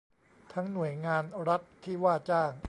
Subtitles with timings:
[0.53, 2.53] ทั้งหน่วยงานรัฐที่ว่าจ้าง